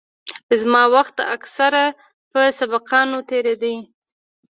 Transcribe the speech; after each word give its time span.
زما 0.61 0.83
وخت 0.95 1.15
اکثره 1.35 1.83
په 2.31 2.39
سبقانو 2.59 3.19
تېرېده. 3.29 3.75